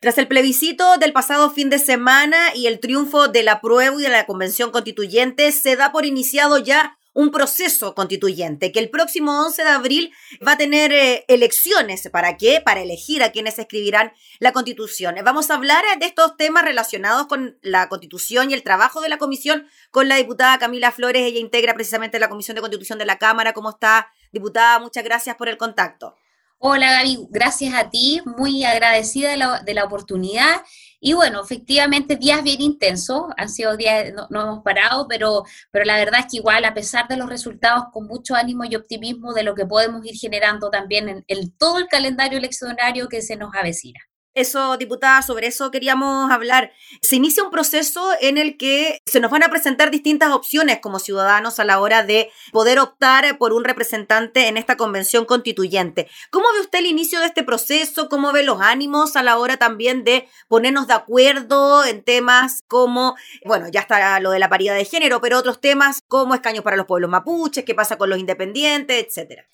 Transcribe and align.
Tras 0.00 0.16
el 0.18 0.28
plebiscito 0.28 0.96
del 0.98 1.12
pasado 1.12 1.50
fin 1.50 1.70
de 1.70 1.80
semana 1.80 2.54
y 2.54 2.68
el 2.68 2.78
triunfo 2.78 3.26
del 3.26 3.48
apruebo 3.48 3.98
y 3.98 4.04
de 4.04 4.08
la 4.08 4.26
convención 4.26 4.70
constituyente, 4.70 5.50
se 5.50 5.74
da 5.74 5.90
por 5.90 6.06
iniciado 6.06 6.58
ya 6.58 6.96
un 7.14 7.32
proceso 7.32 7.96
constituyente 7.96 8.70
que 8.70 8.78
el 8.78 8.90
próximo 8.90 9.44
11 9.44 9.64
de 9.64 9.68
abril 9.68 10.12
va 10.46 10.52
a 10.52 10.56
tener 10.56 10.92
eh, 10.92 11.24
elecciones. 11.26 12.08
¿Para 12.12 12.36
qué? 12.36 12.60
Para 12.64 12.80
elegir 12.80 13.24
a 13.24 13.32
quienes 13.32 13.58
escribirán 13.58 14.12
la 14.38 14.52
constitución. 14.52 15.16
Vamos 15.24 15.50
a 15.50 15.56
hablar 15.56 15.84
de 15.98 16.06
estos 16.06 16.36
temas 16.36 16.62
relacionados 16.62 17.26
con 17.26 17.58
la 17.60 17.88
constitución 17.88 18.52
y 18.52 18.54
el 18.54 18.62
trabajo 18.62 19.00
de 19.00 19.08
la 19.08 19.18
comisión 19.18 19.66
con 19.90 20.06
la 20.06 20.14
diputada 20.14 20.60
Camila 20.60 20.92
Flores. 20.92 21.22
Ella 21.22 21.40
integra 21.40 21.74
precisamente 21.74 22.20
la 22.20 22.28
comisión 22.28 22.54
de 22.54 22.60
constitución 22.60 23.00
de 23.00 23.06
la 23.06 23.18
Cámara. 23.18 23.52
¿Cómo 23.52 23.70
está, 23.70 24.12
diputada? 24.30 24.78
Muchas 24.78 25.02
gracias 25.02 25.34
por 25.34 25.48
el 25.48 25.56
contacto. 25.56 26.14
Hola 26.60 26.90
Gaby, 26.90 27.28
gracias 27.30 27.72
a 27.74 27.88
ti, 27.88 28.20
muy 28.36 28.64
agradecida 28.64 29.30
de 29.62 29.74
la, 29.74 29.84
oportunidad. 29.84 30.62
Y 31.00 31.12
bueno, 31.12 31.40
efectivamente 31.40 32.16
días 32.16 32.42
bien 32.42 32.60
intensos, 32.60 33.26
han 33.36 33.48
sido 33.48 33.76
días, 33.76 34.12
no, 34.30 34.42
hemos 34.42 34.64
parado, 34.64 35.06
pero, 35.08 35.44
pero 35.70 35.84
la 35.84 35.96
verdad 35.96 36.20
es 36.20 36.26
que 36.26 36.38
igual, 36.38 36.64
a 36.64 36.74
pesar 36.74 37.06
de 37.06 37.16
los 37.16 37.28
resultados, 37.28 37.84
con 37.92 38.06
mucho 38.08 38.34
ánimo 38.34 38.64
y 38.64 38.74
optimismo 38.74 39.32
de 39.34 39.44
lo 39.44 39.54
que 39.54 39.66
podemos 39.66 40.04
ir 40.04 40.16
generando 40.16 40.68
también 40.68 41.24
en 41.28 41.52
todo 41.58 41.78
el 41.78 41.86
calendario 41.86 42.38
eleccionario 42.38 43.08
que 43.08 43.22
se 43.22 43.36
nos 43.36 43.54
avecina. 43.54 44.07
Eso, 44.34 44.76
diputada, 44.76 45.22
sobre 45.22 45.48
eso 45.48 45.70
queríamos 45.70 46.30
hablar. 46.30 46.72
Se 47.02 47.16
inicia 47.16 47.42
un 47.42 47.50
proceso 47.50 48.12
en 48.20 48.38
el 48.38 48.56
que 48.56 49.00
se 49.04 49.18
nos 49.20 49.30
van 49.30 49.42
a 49.42 49.48
presentar 49.48 49.90
distintas 49.90 50.30
opciones 50.30 50.78
como 50.80 51.00
ciudadanos 51.00 51.58
a 51.58 51.64
la 51.64 51.80
hora 51.80 52.04
de 52.04 52.30
poder 52.52 52.78
optar 52.78 53.36
por 53.38 53.52
un 53.52 53.64
representante 53.64 54.46
en 54.46 54.56
esta 54.56 54.76
convención 54.76 55.24
constituyente. 55.24 56.08
¿Cómo 56.30 56.46
ve 56.52 56.60
usted 56.60 56.78
el 56.78 56.86
inicio 56.86 57.20
de 57.20 57.26
este 57.26 57.42
proceso? 57.42 58.08
¿Cómo 58.08 58.30
ve 58.32 58.44
los 58.44 58.60
ánimos 58.60 59.16
a 59.16 59.22
la 59.22 59.38
hora 59.38 59.56
también 59.56 60.04
de 60.04 60.28
ponernos 60.46 60.86
de 60.86 60.94
acuerdo 60.94 61.84
en 61.84 62.04
temas 62.04 62.62
como, 62.68 63.16
bueno, 63.44 63.66
ya 63.72 63.80
está 63.80 64.20
lo 64.20 64.30
de 64.30 64.38
la 64.38 64.48
paridad 64.48 64.76
de 64.76 64.84
género, 64.84 65.20
pero 65.20 65.38
otros 65.38 65.60
temas 65.60 66.00
como 66.06 66.34
escaños 66.34 66.62
para 66.62 66.76
los 66.76 66.86
pueblos 66.86 67.10
mapuches, 67.10 67.64
qué 67.64 67.74
pasa 67.74 67.96
con 67.96 68.10
los 68.10 68.18
independientes, 68.18 69.04
etcétera? 69.04 69.48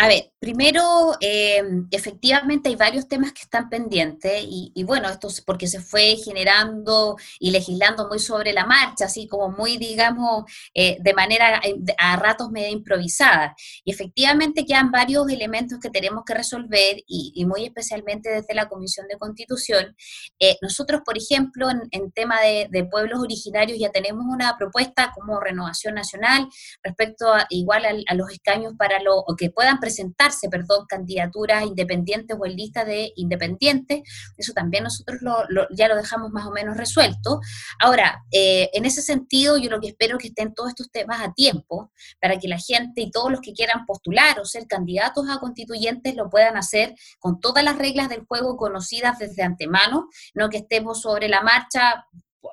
A 0.00 0.06
ver, 0.06 0.30
primero, 0.38 1.16
eh, 1.20 1.60
efectivamente 1.90 2.68
hay 2.68 2.76
varios 2.76 3.08
temas 3.08 3.32
que 3.32 3.42
están 3.42 3.68
pendientes 3.68 4.44
y, 4.46 4.84
bueno, 4.84 5.08
esto 5.08 5.26
es 5.26 5.40
porque 5.40 5.66
se 5.66 5.80
fue 5.80 6.14
generando 6.14 7.16
y 7.40 7.50
legislando 7.50 8.06
muy 8.06 8.20
sobre 8.20 8.52
la 8.52 8.64
marcha, 8.64 9.06
así 9.06 9.26
como 9.26 9.50
muy, 9.50 9.76
digamos, 9.76 10.44
eh, 10.72 10.98
de 11.00 11.14
manera 11.14 11.60
eh, 11.64 11.74
a 11.98 12.14
ratos 12.14 12.48
medio 12.52 12.70
improvisada. 12.70 13.56
Y 13.84 13.90
efectivamente 13.90 14.64
quedan 14.64 14.92
varios 14.92 15.28
elementos 15.28 15.80
que 15.80 15.90
tenemos 15.90 16.22
que 16.24 16.34
resolver 16.34 17.02
y, 17.04 17.44
muy 17.46 17.64
especialmente 17.64 18.30
desde 18.30 18.54
la 18.54 18.68
Comisión 18.68 19.08
de 19.08 19.18
Constitución. 19.18 19.96
nosotros, 20.62 21.00
por 21.04 21.18
ejemplo, 21.18 21.68
en, 21.90 22.12
tema 22.12 22.40
de, 22.40 22.88
pueblos 22.88 23.18
originarios 23.20 23.78
ya 23.80 23.90
tenemos 23.90 24.24
una 24.28 24.56
propuesta 24.56 25.10
como 25.12 25.40
renovación 25.40 25.94
nacional 25.94 26.48
respecto 26.84 27.32
a, 27.32 27.46
igual 27.50 27.84
a, 27.84 28.14
los 28.14 28.30
escaños 28.30 28.74
para 28.78 29.02
lo 29.02 29.24
que 29.36 29.50
puedan 29.50 29.80
presentarse, 29.88 30.50
perdón, 30.50 30.84
candidaturas 30.86 31.64
independientes 31.64 32.36
o 32.38 32.44
en 32.44 32.56
lista 32.56 32.84
de 32.84 33.10
independientes. 33.16 34.02
Eso 34.36 34.52
también 34.52 34.84
nosotros 34.84 35.18
ya 35.70 35.88
lo 35.88 35.96
dejamos 35.96 36.30
más 36.30 36.46
o 36.46 36.50
menos 36.50 36.76
resuelto. 36.76 37.40
Ahora, 37.80 38.22
eh, 38.30 38.68
en 38.74 38.84
ese 38.84 39.00
sentido, 39.00 39.56
yo 39.56 39.70
lo 39.70 39.80
que 39.80 39.88
espero 39.88 40.16
es 40.16 40.22
que 40.22 40.28
estén 40.28 40.52
todos 40.52 40.68
estos 40.70 40.90
temas 40.90 41.22
a 41.22 41.32
tiempo 41.32 41.90
para 42.20 42.38
que 42.38 42.48
la 42.48 42.58
gente 42.58 43.00
y 43.00 43.10
todos 43.10 43.30
los 43.30 43.40
que 43.40 43.54
quieran 43.54 43.86
postular 43.86 44.38
o 44.40 44.44
ser 44.44 44.66
candidatos 44.66 45.24
a 45.30 45.38
constituyentes 45.38 46.14
lo 46.14 46.28
puedan 46.28 46.58
hacer 46.58 46.94
con 47.18 47.40
todas 47.40 47.64
las 47.64 47.78
reglas 47.78 48.10
del 48.10 48.26
juego 48.26 48.58
conocidas 48.58 49.18
desde 49.18 49.42
antemano, 49.42 50.08
no 50.34 50.50
que 50.50 50.58
estemos 50.58 51.00
sobre 51.00 51.28
la 51.28 51.40
marcha 51.40 52.04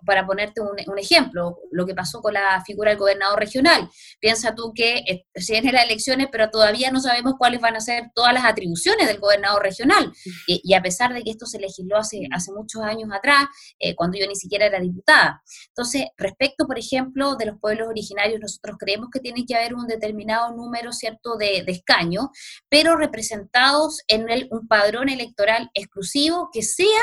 para 0.05 0.25
ponerte 0.25 0.61
un, 0.61 0.97
ejemplo, 0.97 1.57
lo 1.71 1.85
que 1.85 1.93
pasó 1.93 2.21
con 2.21 2.33
la 2.33 2.63
figura 2.65 2.89
del 2.89 2.99
gobernador 2.99 3.39
regional. 3.39 3.89
Piensa 4.19 4.55
tú 4.55 4.71
que 4.73 4.97
eh, 5.07 5.25
se 5.35 5.53
vienen 5.53 5.73
las 5.73 5.85
elecciones, 5.85 6.27
pero 6.31 6.49
todavía 6.49 6.91
no 6.91 6.99
sabemos 6.99 7.35
cuáles 7.37 7.61
van 7.61 7.75
a 7.75 7.81
ser 7.81 8.05
todas 8.13 8.33
las 8.33 8.45
atribuciones 8.45 9.07
del 9.07 9.19
gobernador 9.19 9.61
regional. 9.61 10.11
Y, 10.47 10.73
a 10.73 10.81
pesar 10.81 11.13
de 11.13 11.23
que 11.23 11.31
esto 11.31 11.45
se 11.45 11.59
legisló 11.59 11.97
hace, 11.97 12.27
hace 12.31 12.51
muchos 12.51 12.81
años 12.81 13.09
atrás, 13.13 13.45
eh, 13.79 13.95
cuando 13.95 14.17
yo 14.17 14.27
ni 14.27 14.35
siquiera 14.35 14.65
era 14.65 14.79
diputada. 14.79 15.41
Entonces, 15.67 16.07
respecto, 16.17 16.65
por 16.65 16.77
ejemplo, 16.77 17.35
de 17.35 17.45
los 17.45 17.59
pueblos 17.59 17.87
originarios, 17.87 18.39
nosotros 18.39 18.77
creemos 18.79 19.09
que 19.11 19.19
tiene 19.19 19.45
que 19.45 19.55
haber 19.55 19.73
un 19.73 19.87
determinado 19.87 20.51
número, 20.55 20.91
¿cierto?, 20.91 21.37
de, 21.37 21.63
de 21.65 21.71
escaños, 21.71 22.25
pero 22.69 22.95
representados 22.97 24.01
en 24.07 24.29
el, 24.29 24.47
un 24.51 24.67
padrón 24.67 25.09
electoral 25.09 25.69
exclusivo 25.73 26.49
que 26.51 26.63
sea 26.63 27.01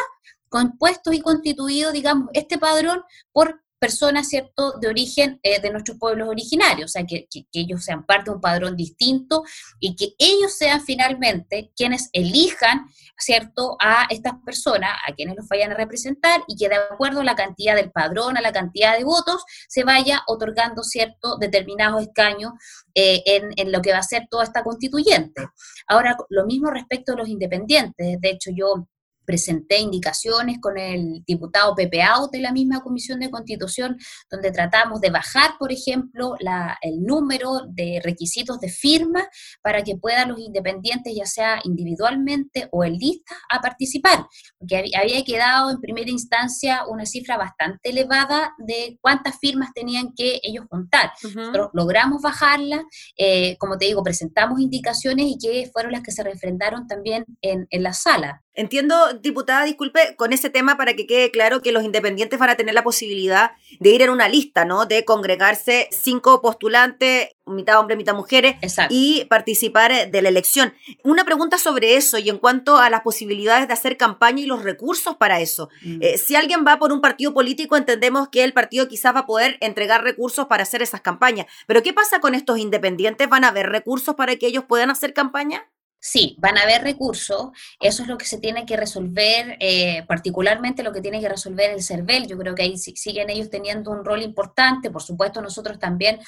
compuesto 0.53 1.13
y 1.13 1.21
constituido, 1.21 1.91
digamos, 1.91 2.29
este 2.35 2.59
padrón 2.59 3.03
por 3.33 3.63
personas, 3.83 4.29
¿cierto?, 4.29 4.75
de 4.81 4.87
origen 4.87 5.41
eh, 5.43 5.61
de 5.61 5.71
nuestros 5.73 5.99
pueblos 5.99 6.29
originarios, 6.29 6.89
o 6.89 6.93
sea, 6.93 7.05
que, 7.05 7.27
ellos 7.53 7.85
sean 7.85 8.07
parte 8.07 8.31
de 8.31 8.37
un 8.37 8.41
padrón 8.41 8.77
distinto 8.77 9.43
y 9.81 9.97
que 9.97 10.15
ellos 10.19 10.57
sean 10.57 10.81
finalmente 10.83 11.73
quienes 11.75 12.09
elijan, 12.13 12.87
¿cierto?, 13.19 13.77
a 13.81 14.07
estas 14.09 14.35
personas, 14.47 14.93
a 15.09 15.13
quienes 15.15 15.35
los 15.35 15.49
vayan 15.49 15.73
a 15.73 15.75
representar 15.75 16.43
y 16.47 16.57
que 16.57 16.69
de 16.69 16.77
acuerdo 16.77 17.23
a 17.23 17.25
la 17.25 17.35
cantidad 17.35 17.75
del 17.75 17.91
padrón, 17.91 18.37
a 18.37 18.41
la 18.41 18.53
cantidad 18.53 18.97
de 18.97 19.03
votos, 19.03 19.43
se 19.69 19.83
vaya 19.83 20.23
otorgando, 20.29 20.85
¿cierto?, 20.85 21.37
determinados 21.39 22.03
escaños 22.03 22.53
eh, 22.95 23.23
en, 23.27 23.51
en, 23.57 23.73
lo 23.73 23.83
que 23.83 23.91
va 23.91 23.99
a 23.99 24.05
ser 24.05 24.29
toda 24.31 24.45
esta 24.45 24.63
constituyente. 24.63 25.49
Ahora, 25.89 26.17
lo 26.29 26.47
mismo 26.47 26.71
respecto 26.71 27.15
a 27.15 27.17
los 27.17 27.29
independientes, 27.29 28.21
de 28.21 28.31
hecho 28.31 28.51
yo 28.55 28.87
presenté 29.25 29.79
indicaciones 29.79 30.59
con 30.61 30.79
el 30.79 31.23
diputado 31.27 31.75
Pepe 31.75 32.03
Out 32.03 32.33
de 32.33 32.41
la 32.41 32.53
misma 32.53 32.83
Comisión 32.83 33.21
de 33.21 33.31
Constitución, 33.31 33.97
donde 34.31 34.51
tratamos 34.51 35.01
de 35.01 35.11
bajar, 35.11 35.53
por 35.59 35.73
ejemplo, 35.73 36.35
el 36.81 37.03
número 37.03 37.63
de 37.69 38.01
requisitos 38.03 38.61
de 38.61 38.69
firma 38.69 39.29
para 39.63 39.83
que 39.83 39.97
puedan 39.97 40.31
los 40.31 40.41
independientes, 40.41 41.15
ya 41.15 41.27
sea 41.27 41.61
individualmente 41.65 42.69
o 42.73 42.85
en 42.85 42.95
lista, 42.95 43.35
a 43.49 43.61
participar, 43.61 44.27
porque 44.59 44.91
había 44.97 45.25
quedado 45.25 45.71
en 45.71 45.81
primera 45.81 46.11
instancia 46.11 46.85
una 46.89 47.07
cifra 47.07 47.37
bastante 47.37 47.91
elevada 47.91 48.53
de 48.59 48.99
cuántas 49.01 49.39
firmas 49.39 49.71
tenían 49.75 50.13
que 50.17 50.41
ellos 50.43 50.67
juntar. 50.71 51.13
Nosotros 51.35 51.71
logramos 51.73 52.23
bajarla, 52.23 52.85
eh, 53.17 53.57
como 53.59 53.79
te 53.79 53.87
digo, 53.87 54.03
presentamos 54.03 54.61
indicaciones 54.61 55.27
y 55.27 55.39
que 55.39 55.71
fueron 55.73 55.93
las 55.93 56.03
que 56.03 56.13
se 56.13 56.23
refrendaron 56.23 56.87
también 56.87 57.25
en, 57.41 57.67
en 57.71 57.83
la 57.83 57.93
sala. 57.93 58.42
Entiendo, 58.55 59.15
diputada, 59.15 59.65
disculpe, 59.65 60.15
con 60.17 60.33
ese 60.33 60.51
tema 60.51 60.77
para 60.77 60.95
que 60.95 61.07
quede 61.07 61.31
claro 61.31 61.63
que 61.63 61.73
los 61.73 61.85
independientes 61.85 62.39
van 62.39 62.51
a 62.51 62.55
tener 62.55 62.75
la 62.75 62.85
posibilidad 62.85 63.53
de 63.81 63.91
ir 63.91 64.03
en 64.03 64.11
una 64.11 64.29
lista, 64.29 64.67
¿no? 64.67 64.85
De 64.85 65.07
congregarse 65.07 65.89
cinco 65.91 66.43
postulantes, 66.43 67.31
mitad 67.47 67.81
hombres, 67.81 67.97
mitad 67.97 68.15
mujeres, 68.15 68.57
y 68.91 69.25
participar 69.25 70.11
de 70.11 70.23
la 70.23 70.29
elección. 70.29 70.75
Una 71.03 71.25
pregunta 71.25 71.57
sobre 71.57 71.97
eso 71.97 72.19
y 72.19 72.29
en 72.29 72.37
cuanto 72.37 72.77
a 72.77 72.91
las 72.91 73.01
posibilidades 73.01 73.69
de 73.69 73.75
hacer 73.75 73.97
campaña 73.97 74.43
y 74.43 74.47
los 74.47 74.63
recursos 74.63 75.17
para 75.17 75.41
eso. 75.41 75.71
Mm. 75.83 76.03
Eh, 76.03 76.19
si 76.19 76.37
alguien 76.37 76.65
va 76.67 76.79
por 76.79 76.93
un 76.93 77.01
partido 77.01 77.33
político, 77.33 77.77
entendemos 77.77 78.29
que 78.29 78.45
el 78.45 78.53
partido 78.53 78.87
quizás 78.87 79.15
va 79.15 79.21
a 79.21 79.27
poder 79.27 79.57
entregar 79.61 80.05
recursos 80.05 80.47
para 80.47 80.65
hacer 80.65 80.83
esas 80.83 81.01
campañas. 81.01 81.47
Pero 81.67 81.83
¿qué 81.83 81.95
pasa 81.95 82.21
con 82.21 82.35
estos 82.35 82.59
independientes? 82.59 83.29
¿Van 83.31 83.45
a 83.45 83.49
haber 83.49 83.71
recursos 83.71 84.15
para 84.15 84.37
que 84.37 84.47
ellos 84.47 84.65
puedan 84.69 84.91
hacer 84.91 85.15
campaña? 85.15 85.67
Sí, 86.05 86.35
van 86.41 86.59
a 86.59 86.63
haber 86.63 86.83
recursos, 86.83 87.51
eso 87.79 88.03
es 88.03 88.09
lo 88.09 88.19
que 88.19 88.25
se 88.25 88.39
tiene 88.39 88.67
que 88.67 88.77
resolver, 88.77 89.57
eh, 89.61 90.05
particularmente 90.09 90.83
lo 90.83 90.93
que 90.93 91.01
tiene 91.01 91.21
que 91.21 91.29
resolver 91.29 91.71
el 91.71 91.81
CERVEL, 91.81 92.27
yo 92.27 92.37
creo 92.37 92.57
que 92.57 92.65
ahí 92.65 92.77
siguen 92.77 93.31
ellos 93.31 93.51
teniendo 93.51 93.93
un 93.93 94.05
rol 94.05 94.21
importante, 94.21 94.91
por 94.91 95.05
supuesto 95.05 95.41
nosotros 95.41 95.79
también 95.79 96.19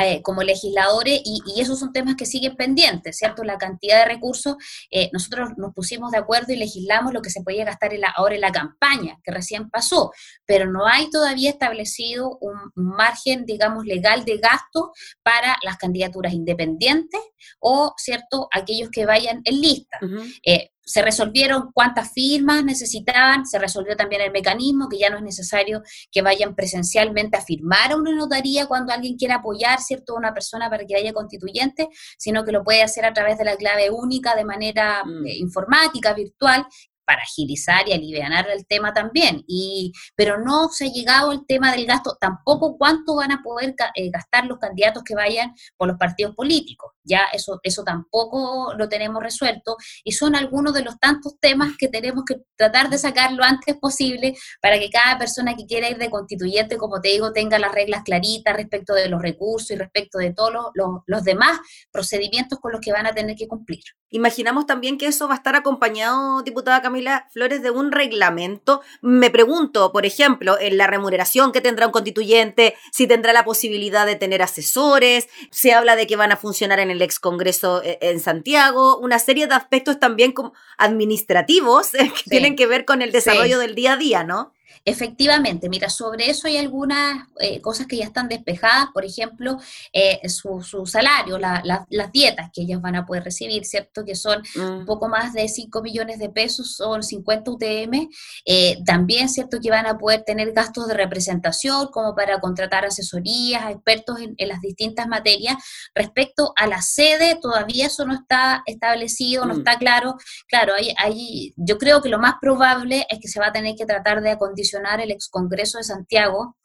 eh, 0.00 0.22
como 0.22 0.44
legisladores, 0.44 1.20
y, 1.24 1.42
esos 1.60 1.80
son 1.80 1.92
temas 1.92 2.14
que 2.14 2.26
siguen 2.26 2.54
pendientes, 2.54 3.18
¿cierto? 3.18 3.42
La 3.42 3.58
cantidad 3.58 4.04
de 4.04 4.14
recursos, 4.14 4.54
eh, 4.88 5.10
nosotros 5.12 5.50
nos 5.56 5.74
pusimos 5.74 6.12
de 6.12 6.18
acuerdo 6.18 6.52
y 6.52 6.56
legislamos 6.56 7.12
lo 7.12 7.20
que 7.20 7.30
se 7.30 7.42
podía 7.42 7.64
gastar 7.64 7.92
en 7.92 8.02
la, 8.02 8.10
ahora 8.10 8.36
en 8.36 8.40
la 8.40 8.52
campaña, 8.52 9.18
que 9.24 9.32
recién 9.32 9.68
pasó, 9.68 10.12
pero 10.46 10.70
no 10.70 10.86
hay 10.86 11.10
todavía 11.10 11.50
establecido 11.50 12.38
un 12.40 12.70
margen, 12.76 13.46
digamos, 13.46 13.84
legal 13.84 14.24
de 14.24 14.38
gasto 14.38 14.92
para 15.24 15.56
las 15.64 15.76
candidaturas 15.76 16.34
independientes 16.34 17.20
o, 17.58 17.94
¿cierto?, 17.96 18.48
aquellos 18.52 18.90
que 18.90 19.06
vayan 19.06 19.23
en 19.28 19.60
lista. 19.60 19.98
Eh, 20.44 20.70
se 20.84 21.02
resolvieron 21.02 21.70
cuántas 21.72 22.12
firmas 22.12 22.64
necesitaban, 22.64 23.46
se 23.46 23.58
resolvió 23.58 23.96
también 23.96 24.20
el 24.20 24.30
mecanismo, 24.30 24.88
que 24.88 24.98
ya 24.98 25.10
no 25.10 25.16
es 25.16 25.22
necesario 25.22 25.82
que 26.12 26.22
vayan 26.22 26.54
presencialmente 26.54 27.36
a 27.36 27.40
firmar 27.40 27.92
a 27.92 27.96
una 27.96 28.14
notaría 28.14 28.66
cuando 28.66 28.92
alguien 28.92 29.16
quiera 29.16 29.36
apoyar, 29.36 29.80
¿cierto?, 29.80 30.14
a 30.14 30.18
una 30.18 30.34
persona 30.34 30.68
para 30.68 30.84
que 30.84 30.96
haya 30.96 31.12
constituyente, 31.12 31.88
sino 32.18 32.44
que 32.44 32.52
lo 32.52 32.62
puede 32.62 32.82
hacer 32.82 33.04
a 33.06 33.14
través 33.14 33.38
de 33.38 33.44
la 33.44 33.56
clave 33.56 33.90
única 33.90 34.34
de 34.36 34.44
manera 34.44 35.02
mm. 35.04 35.26
eh, 35.26 35.36
informática, 35.38 36.12
virtual, 36.12 36.66
para 37.04 37.22
agilizar 37.22 37.88
y 37.88 37.92
aliviar 37.92 38.24
el 38.50 38.66
tema 38.66 38.92
también. 38.92 39.44
Y, 39.46 39.92
pero 40.14 40.38
no 40.40 40.68
se 40.68 40.86
ha 40.86 40.92
llegado 40.92 41.30
al 41.30 41.46
tema 41.46 41.72
del 41.72 41.86
gasto, 41.86 42.16
tampoco 42.20 42.76
cuánto 42.78 43.16
van 43.16 43.32
a 43.32 43.42
poder 43.42 43.74
eh, 43.94 44.10
gastar 44.10 44.46
los 44.46 44.58
candidatos 44.58 45.02
que 45.02 45.14
vayan 45.14 45.54
por 45.76 45.88
los 45.88 45.98
partidos 45.98 46.34
políticos. 46.34 46.92
Ya 47.02 47.24
eso, 47.32 47.60
eso 47.62 47.84
tampoco 47.84 48.74
lo 48.76 48.88
tenemos 48.88 49.22
resuelto 49.22 49.76
y 50.02 50.12
son 50.12 50.34
algunos 50.34 50.72
de 50.74 50.82
los 50.82 50.98
tantos 50.98 51.38
temas 51.38 51.72
que 51.78 51.88
tenemos 51.88 52.24
que 52.24 52.36
tratar 52.56 52.88
de 52.88 52.98
sacar 52.98 53.32
lo 53.32 53.44
antes 53.44 53.76
posible 53.76 54.36
para 54.60 54.78
que 54.78 54.90
cada 54.90 55.18
persona 55.18 55.54
que 55.54 55.66
quiera 55.66 55.90
ir 55.90 55.98
de 55.98 56.10
constituyente, 56.10 56.78
como 56.78 57.00
te 57.00 57.08
digo, 57.08 57.32
tenga 57.32 57.58
las 57.58 57.72
reglas 57.72 58.02
claritas 58.04 58.56
respecto 58.56 58.94
de 58.94 59.08
los 59.08 59.20
recursos 59.20 59.70
y 59.70 59.76
respecto 59.76 60.18
de 60.18 60.32
todos 60.32 60.52
los, 60.74 61.02
los 61.06 61.24
demás 61.24 61.58
procedimientos 61.90 62.58
con 62.58 62.72
los 62.72 62.80
que 62.80 62.92
van 62.92 63.06
a 63.06 63.14
tener 63.14 63.36
que 63.36 63.48
cumplir. 63.48 63.82
Imaginamos 64.10 64.66
también 64.66 64.96
que 64.96 65.06
eso 65.06 65.28
va 65.28 65.34
a 65.34 65.36
estar 65.38 65.56
acompañado, 65.56 66.42
diputada 66.42 66.80
Camila 66.80 66.93
Flores, 67.32 67.62
de 67.62 67.70
un 67.70 67.92
reglamento. 67.92 68.80
Me 69.02 69.30
pregunto, 69.30 69.92
por 69.92 70.06
ejemplo, 70.06 70.58
en 70.58 70.76
la 70.76 70.86
remuneración 70.86 71.52
que 71.52 71.60
tendrá 71.60 71.86
un 71.86 71.92
constituyente, 71.92 72.74
si 72.92 73.06
tendrá 73.06 73.32
la 73.32 73.44
posibilidad 73.44 74.06
de 74.06 74.16
tener 74.16 74.42
asesores, 74.42 75.28
se 75.50 75.72
habla 75.72 75.96
de 75.96 76.06
que 76.06 76.16
van 76.16 76.32
a 76.32 76.36
funcionar 76.36 76.80
en 76.80 76.90
el 76.90 77.02
ex 77.02 77.18
Congreso 77.18 77.82
eh, 77.82 77.98
en 78.00 78.20
Santiago, 78.20 78.98
una 78.98 79.18
serie 79.18 79.46
de 79.46 79.54
aspectos 79.54 79.98
también 79.98 80.32
como 80.32 80.54
administrativos 80.78 81.90
que 81.92 82.30
tienen 82.30 82.56
que 82.56 82.66
ver 82.66 82.84
con 82.84 83.02
el 83.02 83.12
desarrollo 83.12 83.58
del 83.58 83.74
día 83.74 83.94
a 83.94 83.96
día, 83.96 84.24
¿no? 84.24 84.53
Efectivamente, 84.84 85.68
mira, 85.68 85.88
sobre 85.88 86.30
eso 86.30 86.46
hay 86.46 86.56
algunas 86.56 87.26
eh, 87.40 87.60
cosas 87.60 87.86
que 87.86 87.96
ya 87.96 88.04
están 88.04 88.28
despejadas, 88.28 88.88
por 88.92 89.04
ejemplo, 89.04 89.58
eh, 89.92 90.20
su, 90.28 90.86
salario, 90.86 91.38
las 91.38 92.12
dietas 92.12 92.50
que 92.52 92.62
ellos 92.62 92.80
van 92.80 92.96
a 92.96 93.06
poder 93.06 93.24
recibir, 93.24 93.64
¿cierto? 93.64 94.04
Que 94.04 94.14
son 94.14 94.42
un 94.56 94.82
mm. 94.82 94.86
poco 94.86 95.08
más 95.08 95.32
de 95.32 95.48
5 95.48 95.82
millones 95.82 96.18
de 96.18 96.28
pesos, 96.28 96.74
son 96.74 97.02
50 97.02 97.50
UTM. 97.50 98.08
Eh, 98.44 98.82
también, 98.84 99.28
¿cierto? 99.28 99.58
Que 99.60 99.70
van 99.70 99.86
a 99.86 99.98
poder 99.98 100.22
tener 100.24 100.52
gastos 100.52 100.86
de 100.88 100.94
representación, 100.94 101.88
como 101.88 102.14
para 102.14 102.40
contratar 102.40 102.84
asesorías, 102.84 103.70
expertos 103.70 104.18
en, 104.20 104.48
las 104.48 104.60
distintas 104.60 105.08
materias. 105.08 105.56
Respecto 105.94 106.52
a 106.56 106.66
la 106.66 106.82
sede, 106.82 107.38
todavía 107.40 107.86
eso 107.86 108.04
no 108.04 108.14
está 108.14 108.62
establecido, 108.66 109.44
no 109.46 109.54
mm. 109.54 109.58
está 109.58 109.78
claro. 109.78 110.16
Claro, 110.48 110.74
hay, 110.74 111.54
yo 111.56 111.78
creo 111.78 112.02
que 112.02 112.08
lo 112.08 112.18
más 112.18 112.34
probable 112.40 113.06
es 113.08 113.18
que 113.20 113.28
se 113.28 113.40
va 113.40 113.46
a 113.46 113.52
tener 113.52 113.74
que 113.76 113.86
tratar 113.86 114.20
de 114.20 114.30
acondicionar 114.30 114.63
el 115.00 115.10
ex 115.10 115.28
Congreso 115.28 115.78
de 115.78 115.84
Santiago, 115.84 116.56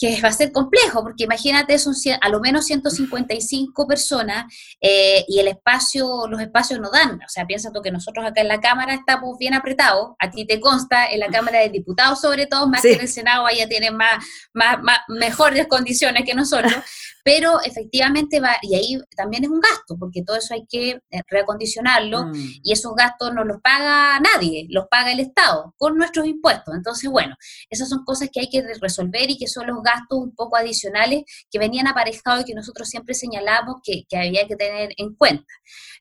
que 0.00 0.18
va 0.22 0.30
a 0.30 0.32
ser 0.32 0.50
complejo, 0.50 1.02
porque 1.02 1.24
imagínate, 1.24 1.78
son 1.78 1.94
a 2.22 2.28
lo 2.30 2.40
menos 2.40 2.64
155 2.64 3.86
personas 3.86 4.46
eh, 4.80 5.26
y 5.28 5.38
el 5.40 5.48
espacio, 5.48 6.26
los 6.26 6.40
espacios 6.40 6.80
no 6.80 6.90
dan. 6.90 7.16
O 7.16 7.28
sea, 7.28 7.46
piensa 7.46 7.70
tú 7.70 7.82
que 7.82 7.90
nosotros 7.90 8.24
acá 8.24 8.40
en 8.40 8.48
la 8.48 8.60
Cámara 8.60 8.94
estamos 8.94 9.36
bien 9.38 9.52
apretados, 9.52 10.12
a 10.18 10.30
ti 10.30 10.46
te 10.46 10.58
consta, 10.58 11.04
en 11.06 11.20
la 11.20 11.28
Cámara 11.28 11.58
de 11.58 11.68
Diputados 11.68 12.18
sobre 12.18 12.46
todo, 12.46 12.66
más 12.66 12.80
que 12.80 12.94
en 12.94 13.02
el 13.02 13.08
Senado, 13.08 13.44
allá 13.44 13.68
tienen 13.68 13.94
más, 13.94 14.24
más, 14.54 14.78
mejores 15.08 15.66
condiciones 15.68 16.24
que 16.24 16.32
nosotros, 16.32 16.72
pero 17.24 17.60
efectivamente 17.62 18.40
va, 18.40 18.56
y 18.62 18.74
ahí 18.74 18.98
también 19.16 19.44
es 19.44 19.50
un 19.50 19.60
gasto, 19.60 19.96
porque 19.98 20.22
todo 20.22 20.36
eso 20.36 20.54
hay 20.54 20.66
que 20.68 21.00
eh, 21.10 21.22
reacondicionarlo 21.28 22.26
mm. 22.26 22.60
y 22.62 22.72
esos 22.72 22.94
gastos 22.94 23.32
no 23.34 23.44
los 23.44 23.60
paga 23.60 24.20
nadie, 24.20 24.66
los 24.70 24.86
paga 24.90 25.12
el 25.12 25.20
Estado 25.20 25.74
con 25.76 25.96
nuestros 25.96 26.26
impuestos. 26.26 26.74
Entonces, 26.74 27.10
bueno, 27.10 27.36
esas 27.68 27.88
son 27.88 28.04
cosas 28.04 28.28
que 28.32 28.40
hay 28.40 28.48
que 28.48 28.64
resolver 28.80 29.30
y 29.30 29.38
que 29.38 29.46
son 29.46 29.66
los 29.66 29.82
gastos 29.82 30.18
un 30.18 30.34
poco 30.34 30.56
adicionales 30.56 31.24
que 31.50 31.58
venían 31.58 31.86
aparejados 31.86 32.42
y 32.42 32.44
que 32.44 32.54
nosotros 32.54 32.88
siempre 32.88 33.14
señalamos 33.14 33.76
que, 33.82 34.04
que 34.08 34.16
había 34.16 34.46
que 34.46 34.56
tener 34.56 34.90
en 34.96 35.14
cuenta. 35.14 35.46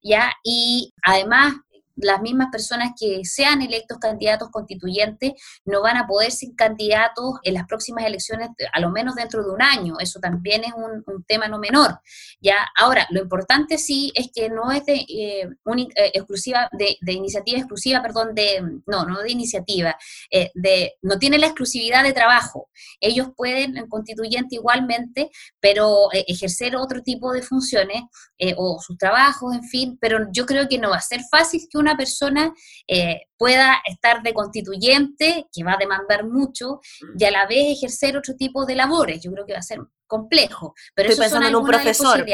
¿ya? 0.03 0.31
Y 0.43 0.93
además, 1.03 1.55
las 2.01 2.21
mismas 2.21 2.49
personas 2.51 2.91
que 2.99 3.23
sean 3.25 3.61
electos 3.61 3.97
candidatos 3.99 4.49
constituyentes 4.49 5.33
no 5.65 5.81
van 5.81 5.97
a 5.97 6.07
poder 6.07 6.31
ser 6.31 6.49
candidatos 6.55 7.35
en 7.43 7.53
las 7.53 7.65
próximas 7.67 8.05
elecciones, 8.05 8.49
a 8.71 8.79
lo 8.79 8.89
menos 8.89 9.15
dentro 9.15 9.43
de 9.43 9.51
un 9.51 9.61
año. 9.61 9.95
Eso 9.99 10.19
también 10.19 10.63
es 10.63 10.73
un, 10.75 11.03
tema 11.27 11.47
no 11.47 11.59
menor. 11.59 11.99
Ya, 12.41 12.67
ahora, 12.75 13.05
lo 13.11 13.21
importante 13.21 13.77
sí 13.77 14.11
es 14.15 14.29
que 14.33 14.49
no 14.49 14.71
es 14.71 14.85
de, 14.85 14.95
eh, 14.95 15.43
eh, 15.43 16.11
exclusiva, 16.13 16.69
de, 16.71 16.97
iniciativa 17.11 17.59
exclusiva, 17.59 18.01
perdón, 18.01 18.33
de, 18.33 18.61
no, 18.87 19.05
no 19.05 19.19
de 19.19 19.31
iniciativa, 19.31 19.95
eh, 20.31 20.49
de, 20.55 20.93
no 21.01 21.19
tiene 21.19 21.37
la 21.37 21.47
exclusividad 21.47 22.03
de 22.03 22.13
trabajo. 22.13 22.69
Ellos 22.99 23.27
pueden, 23.35 23.77
en 23.77 23.87
constituyente 23.87 24.55
igualmente, 24.55 25.29
pero 25.59 26.09
ejercer 26.11 26.75
otro 26.75 27.03
tipo 27.03 27.33
de 27.33 27.41
funciones 27.41 28.03
o 28.55 28.79
sus 28.79 28.97
trabajos, 28.97 29.53
en 29.53 29.63
fin, 29.63 29.97
pero 29.99 30.27
yo 30.31 30.45
creo 30.45 30.67
que 30.67 30.77
no 30.77 30.91
va 30.91 30.97
a 30.97 31.01
ser 31.01 31.21
fácil 31.29 31.61
que 31.69 31.77
una 31.77 31.88
persona 31.97 32.53
eh, 32.87 33.21
pueda 33.37 33.81
estar 33.85 34.21
de 34.23 34.33
constituyente, 34.33 35.47
que 35.51 35.63
va 35.63 35.73
a 35.73 35.77
demandar 35.77 36.25
mucho, 36.25 36.79
y 37.17 37.23
a 37.25 37.31
la 37.31 37.47
vez 37.47 37.77
ejercer 37.77 38.17
otro 38.17 38.35
tipo 38.35 38.65
de 38.65 38.75
labores. 38.75 39.21
Yo 39.21 39.31
creo 39.31 39.45
que 39.45 39.53
va 39.53 39.59
a 39.59 39.63
ser 39.63 39.79
complejo. 40.07 40.73
Pero 40.95 41.09
estoy 41.09 41.25
pensando 41.25 41.47
en 41.47 41.55
un 41.55 41.65
profesor. 41.65 42.25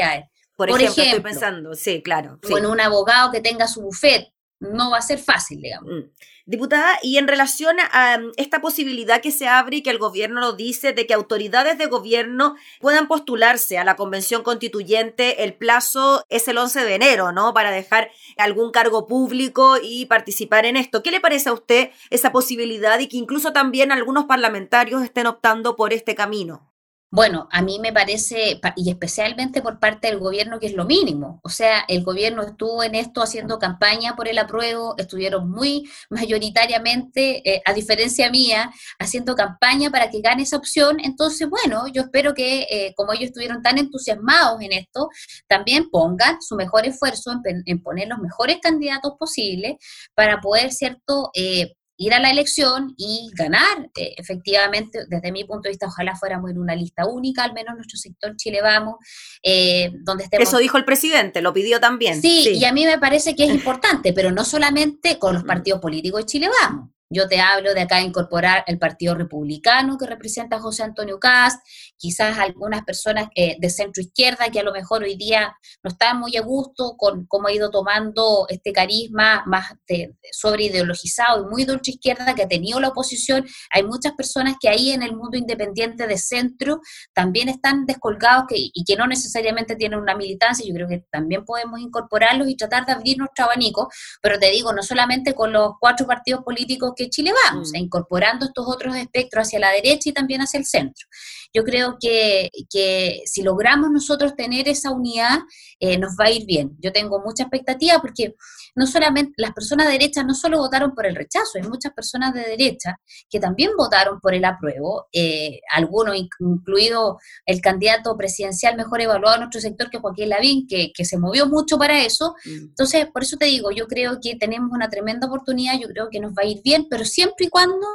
Por, 0.56 0.70
ejemplo, 0.70 1.02
estoy 1.02 1.20
pensando, 1.20 1.74
sí, 1.74 2.02
claro. 2.02 2.38
Sí. 2.42 2.54
en 2.54 2.64
un 2.64 2.80
abogado 2.80 3.30
que 3.30 3.42
tenga 3.42 3.68
su 3.68 3.82
bufete 3.82 4.35
no 4.60 4.90
va 4.90 4.98
a 4.98 5.02
ser 5.02 5.18
fácil, 5.18 5.60
digamos. 5.60 5.90
Mm. 5.92 6.10
Diputada, 6.48 6.98
y 7.02 7.18
en 7.18 7.26
relación 7.26 7.76
a 7.80 8.20
esta 8.36 8.60
posibilidad 8.60 9.20
que 9.20 9.32
se 9.32 9.48
abre 9.48 9.78
y 9.78 9.82
que 9.82 9.90
el 9.90 9.98
gobierno 9.98 10.40
lo 10.40 10.52
dice 10.52 10.92
de 10.92 11.04
que 11.04 11.12
autoridades 11.12 11.76
de 11.76 11.86
gobierno 11.86 12.54
puedan 12.80 13.08
postularse 13.08 13.78
a 13.78 13.84
la 13.84 13.96
convención 13.96 14.44
constituyente, 14.44 15.42
el 15.42 15.54
plazo 15.54 16.24
es 16.28 16.46
el 16.46 16.58
11 16.58 16.84
de 16.84 16.94
enero, 16.94 17.32
¿no? 17.32 17.52
Para 17.52 17.72
dejar 17.72 18.12
algún 18.36 18.70
cargo 18.70 19.08
público 19.08 19.76
y 19.82 20.06
participar 20.06 20.66
en 20.66 20.76
esto. 20.76 21.02
¿Qué 21.02 21.10
le 21.10 21.20
parece 21.20 21.48
a 21.48 21.52
usted 21.52 21.90
esa 22.10 22.30
posibilidad 22.30 23.00
y 23.00 23.08
que 23.08 23.16
incluso 23.16 23.52
también 23.52 23.90
algunos 23.90 24.26
parlamentarios 24.26 25.02
estén 25.02 25.26
optando 25.26 25.74
por 25.74 25.92
este 25.92 26.14
camino? 26.14 26.75
Bueno, 27.12 27.48
a 27.52 27.62
mí 27.62 27.78
me 27.78 27.92
parece, 27.92 28.60
y 28.74 28.90
especialmente 28.90 29.62
por 29.62 29.78
parte 29.78 30.08
del 30.08 30.18
gobierno, 30.18 30.58
que 30.58 30.66
es 30.66 30.74
lo 30.74 30.84
mínimo. 30.84 31.40
O 31.44 31.48
sea, 31.48 31.84
el 31.86 32.02
gobierno 32.02 32.42
estuvo 32.42 32.82
en 32.82 32.96
esto 32.96 33.22
haciendo 33.22 33.60
campaña 33.60 34.16
por 34.16 34.26
el 34.26 34.38
apruebo, 34.38 34.94
estuvieron 34.98 35.48
muy 35.48 35.88
mayoritariamente, 36.10 37.48
eh, 37.48 37.62
a 37.64 37.72
diferencia 37.72 38.28
mía, 38.30 38.72
haciendo 38.98 39.36
campaña 39.36 39.90
para 39.90 40.10
que 40.10 40.20
gane 40.20 40.42
esa 40.42 40.56
opción. 40.56 40.98
Entonces, 41.02 41.48
bueno, 41.48 41.86
yo 41.88 42.02
espero 42.02 42.34
que 42.34 42.62
eh, 42.70 42.92
como 42.96 43.12
ellos 43.12 43.26
estuvieron 43.26 43.62
tan 43.62 43.78
entusiasmados 43.78 44.60
en 44.60 44.72
esto, 44.72 45.08
también 45.48 45.88
pongan 45.90 46.42
su 46.42 46.56
mejor 46.56 46.86
esfuerzo 46.86 47.32
en, 47.44 47.82
poner 47.82 48.08
los 48.08 48.18
mejores 48.18 48.58
candidatos 48.60 49.12
posibles 49.18 49.76
para 50.14 50.40
poder, 50.40 50.72
¿cierto?, 50.72 51.30
eh, 51.34 51.72
ir 51.96 52.14
a 52.14 52.20
la 52.20 52.30
elección 52.30 52.94
y 52.96 53.30
ganar. 53.34 53.90
Eh, 53.96 54.14
efectivamente, 54.16 55.00
desde 55.08 55.32
mi 55.32 55.44
punto 55.44 55.62
de 55.64 55.70
vista, 55.70 55.86
ojalá 55.86 56.14
fuéramos 56.16 56.50
en 56.50 56.58
una 56.58 56.74
lista 56.74 57.06
única, 57.06 57.44
al 57.44 57.52
menos 57.52 57.74
nuestro 57.74 57.98
sector 57.98 58.36
Chile 58.36 58.60
Vamos, 58.62 58.96
eh, 59.42 59.92
donde 60.02 60.24
estemos... 60.24 60.46
Eso 60.48 60.58
dijo 60.58 60.76
el 60.76 60.84
presidente, 60.84 61.40
lo 61.42 61.52
pidió 61.52 61.80
también. 61.80 62.20
Sí, 62.20 62.54
y 62.54 62.64
a 62.64 62.72
mí 62.72 62.84
me 62.84 62.98
parece 62.98 63.34
que 63.34 63.44
es 63.44 63.50
importante, 63.54 64.12
pero 64.12 64.30
no 64.30 64.44
solamente 64.44 65.18
con 65.18 65.34
los 65.34 65.44
partidos 65.44 65.80
políticos 65.80 66.22
de 66.22 66.26
Chile 66.26 66.48
Vamos. 66.62 66.90
Yo 67.08 67.28
te 67.28 67.38
hablo 67.38 67.72
de 67.72 67.82
acá 67.82 68.00
incorporar 68.00 68.64
el 68.66 68.80
Partido 68.80 69.14
Republicano 69.14 69.96
que 69.96 70.06
representa 70.06 70.56
a 70.56 70.60
José 70.60 70.82
Antonio 70.82 71.20
Cast, 71.20 71.64
quizás 71.96 72.36
algunas 72.36 72.82
personas 72.82 73.28
eh, 73.36 73.56
de 73.60 73.70
centro 73.70 74.02
izquierda 74.02 74.48
que 74.50 74.58
a 74.58 74.64
lo 74.64 74.72
mejor 74.72 75.04
hoy 75.04 75.16
día 75.16 75.56
no 75.84 75.90
están 75.90 76.18
muy 76.18 76.36
a 76.36 76.40
gusto 76.42 76.96
con 76.96 77.24
cómo 77.26 77.46
ha 77.46 77.52
ido 77.52 77.70
tomando 77.70 78.46
este 78.48 78.72
carisma 78.72 79.44
más 79.46 79.72
de, 79.86 80.16
sobre 80.32 80.64
ideologizado 80.64 81.44
y 81.44 81.46
muy 81.48 81.62
ultra 81.62 81.92
izquierda 81.92 82.34
que 82.34 82.42
ha 82.42 82.48
tenido 82.48 82.80
la 82.80 82.88
oposición. 82.88 83.46
Hay 83.70 83.84
muchas 83.84 84.14
personas 84.14 84.56
que 84.60 84.68
ahí 84.68 84.90
en 84.90 85.04
el 85.04 85.14
mundo 85.14 85.38
independiente 85.38 86.08
de 86.08 86.18
centro 86.18 86.80
también 87.14 87.48
están 87.48 87.86
descolgados 87.86 88.46
que, 88.48 88.56
y 88.58 88.84
que 88.84 88.96
no 88.96 89.06
necesariamente 89.06 89.76
tienen 89.76 90.00
una 90.00 90.16
militancia. 90.16 90.66
Yo 90.66 90.74
creo 90.74 90.88
que 90.88 91.04
también 91.12 91.44
podemos 91.44 91.78
incorporarlos 91.78 92.48
y 92.48 92.56
tratar 92.56 92.84
de 92.84 92.92
abrir 92.92 93.18
nuestro 93.18 93.44
abanico, 93.44 93.88
pero 94.20 94.40
te 94.40 94.50
digo, 94.50 94.72
no 94.72 94.82
solamente 94.82 95.34
con 95.34 95.52
los 95.52 95.74
cuatro 95.78 96.04
partidos 96.04 96.42
políticos 96.42 96.94
que 96.96 97.08
Chile 97.10 97.32
vamos, 97.44 97.70
mm. 97.72 97.76
incorporando 97.76 98.46
estos 98.46 98.66
otros 98.66 98.96
espectros 98.96 99.46
hacia 99.46 99.58
la 99.58 99.70
derecha 99.70 100.10
y 100.10 100.12
también 100.12 100.40
hacia 100.40 100.58
el 100.58 100.66
centro. 100.66 101.06
Yo 101.52 101.64
creo 101.64 101.96
que, 102.00 102.50
que 102.70 103.22
si 103.24 103.42
logramos 103.42 103.90
nosotros 103.90 104.34
tener 104.36 104.68
esa 104.68 104.90
unidad, 104.90 105.38
eh, 105.80 105.98
nos 105.98 106.12
va 106.20 106.26
a 106.26 106.30
ir 106.30 106.44
bien. 106.46 106.76
Yo 106.80 106.92
tengo 106.92 107.20
mucha 107.20 107.44
expectativa 107.44 107.98
porque 108.00 108.34
no 108.74 108.86
solamente 108.86 109.32
las 109.38 109.52
personas 109.52 109.86
de 109.86 109.92
derecha 109.92 110.22
no 110.22 110.34
solo 110.34 110.58
votaron 110.58 110.94
por 110.94 111.06
el 111.06 111.16
rechazo, 111.16 111.52
hay 111.54 111.62
muchas 111.62 111.92
personas 111.92 112.34
de 112.34 112.42
derecha 112.42 112.96
que 113.30 113.40
también 113.40 113.70
votaron 113.76 114.20
por 114.20 114.34
el 114.34 114.44
apruebo, 114.44 115.06
eh, 115.12 115.60
algunos 115.72 116.14
incluido 116.38 117.18
el 117.46 117.60
candidato 117.60 118.16
presidencial 118.16 118.76
mejor 118.76 119.00
evaluado 119.00 119.36
en 119.36 119.40
nuestro 119.42 119.60
sector, 119.60 119.90
que 119.90 119.98
Joaquín 119.98 120.28
Lavín, 120.28 120.66
que, 120.66 120.92
que 120.94 121.04
se 121.04 121.18
movió 121.18 121.46
mucho 121.46 121.78
para 121.78 122.04
eso. 122.04 122.34
Mm. 122.44 122.68
Entonces, 122.68 123.06
por 123.12 123.22
eso 123.22 123.36
te 123.36 123.46
digo, 123.46 123.70
yo 123.70 123.86
creo 123.86 124.18
que 124.20 124.36
tenemos 124.36 124.70
una 124.72 124.88
tremenda 124.88 125.26
oportunidad, 125.26 125.78
yo 125.80 125.88
creo 125.88 126.08
que 126.10 126.20
nos 126.20 126.32
va 126.32 126.42
a 126.42 126.46
ir 126.46 126.60
bien, 126.62 126.85
pero 126.90 127.04
siempre 127.04 127.46
y 127.46 127.48
cuando 127.48 127.86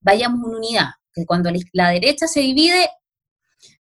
vayamos 0.00 0.40
en 0.46 0.56
unidad, 0.56 0.88
que 1.14 1.26
cuando 1.26 1.50
la 1.72 1.90
derecha 1.90 2.26
se 2.26 2.40
divide, 2.40 2.88